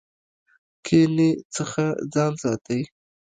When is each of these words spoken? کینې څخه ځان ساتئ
کینې 0.85 1.29
څخه 1.55 1.85
ځان 2.13 2.33
ساتئ 2.41 2.81